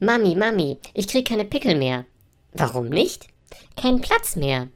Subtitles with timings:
[0.00, 2.04] Mami, Mami, ich krieg keine Pickel mehr.
[2.52, 3.26] Warum nicht?
[3.76, 4.68] Kein Platz mehr.